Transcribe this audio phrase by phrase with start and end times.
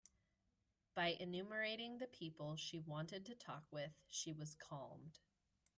[0.95, 5.19] By enumerating the people she wanted to talk with, she was calmed.